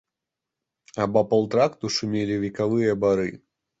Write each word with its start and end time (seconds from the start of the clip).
Абапал 1.05 1.45
тракту 1.55 1.91
шумелі 1.97 2.41
векавыя 2.45 2.97
бары. 3.05 3.29